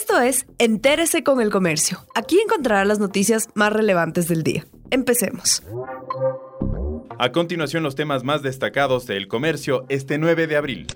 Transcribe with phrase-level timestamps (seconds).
[0.00, 1.98] Esto es Entérese con el Comercio.
[2.14, 4.64] Aquí encontrará las noticias más relevantes del día.
[4.92, 5.64] Empecemos.
[7.18, 10.86] A continuación, los temas más destacados del comercio este 9 de abril.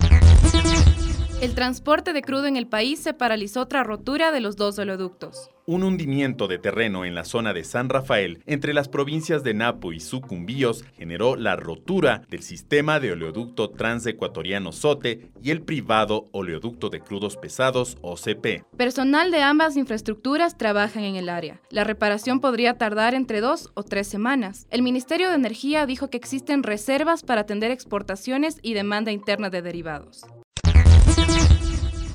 [1.43, 5.51] El transporte de crudo en el país se paralizó tras rotura de los dos oleoductos.
[5.67, 9.93] Un hundimiento de terreno en la zona de San Rafael, entre las provincias de Napo
[9.93, 16.91] y Sucumbíos, generó la rotura del sistema de oleoducto transecuatoriano SOTE y el privado oleoducto
[16.91, 18.65] de crudos pesados OCP.
[18.77, 21.61] Personal de ambas infraestructuras trabajan en el área.
[21.71, 24.69] La reparación podría tardar entre dos o tres semanas.
[24.71, 29.61] El Ministerio de Energía dijo que existen reservas para atender exportaciones y demanda interna de
[29.61, 30.25] derivados.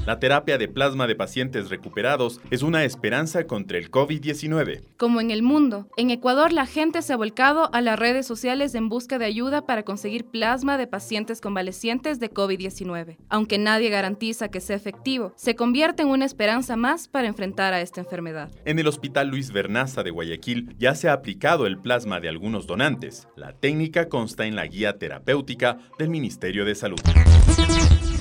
[0.07, 4.81] La terapia de plasma de pacientes recuperados es una esperanza contra el COVID-19.
[4.95, 8.73] Como en el mundo, en Ecuador la gente se ha volcado a las redes sociales
[8.73, 13.17] en busca de ayuda para conseguir plasma de pacientes convalecientes de COVID-19.
[13.27, 17.81] Aunque nadie garantiza que sea efectivo, se convierte en una esperanza más para enfrentar a
[17.81, 18.49] esta enfermedad.
[18.64, 22.66] En el Hospital Luis Bernaza de Guayaquil ya se ha aplicado el plasma de algunos
[22.66, 23.27] donantes.
[23.36, 27.02] La técnica consta en la guía terapéutica del Ministerio de Salud.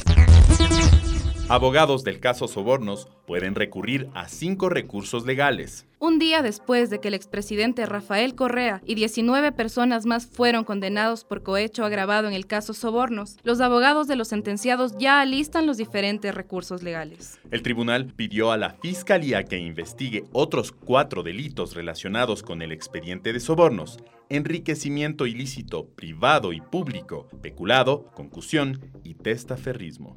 [1.52, 5.86] Abogados del caso Sobornos pueden recurrir a cinco recursos legales.
[5.98, 11.24] Un día después de que el expresidente Rafael Correa y 19 personas más fueron condenados
[11.24, 15.76] por cohecho agravado en el caso Sobornos, los abogados de los sentenciados ya alistan los
[15.76, 17.38] diferentes recursos legales.
[17.50, 23.34] El tribunal pidió a la Fiscalía que investigue otros cuatro delitos relacionados con el expediente
[23.34, 23.98] de sobornos,
[24.30, 30.16] enriquecimiento ilícito privado y público, peculado, concusión y testaferrismo.